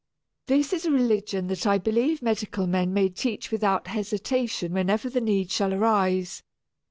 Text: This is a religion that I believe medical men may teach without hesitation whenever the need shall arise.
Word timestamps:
This 0.47 0.73
is 0.73 0.85
a 0.85 0.91
religion 0.91 1.45
that 1.49 1.67
I 1.67 1.77
believe 1.77 2.23
medical 2.23 2.65
men 2.65 2.91
may 2.91 3.07
teach 3.07 3.51
without 3.51 3.85
hesitation 3.85 4.73
whenever 4.73 5.11
the 5.11 5.21
need 5.21 5.51
shall 5.51 5.75
arise. 5.75 6.41